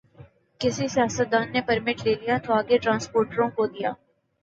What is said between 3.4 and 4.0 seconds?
کو دیا۔